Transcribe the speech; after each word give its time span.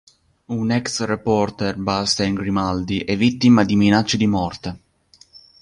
Un 0.55 0.71
ex 0.71 1.01
reporter, 1.03 1.75
Bastien 1.75 2.33
Grimaldi, 2.33 3.01
è 3.01 3.15
vittima 3.15 3.63
di 3.63 3.75
minacce 3.75 4.17
di 4.17 4.25
morte. 4.25 4.79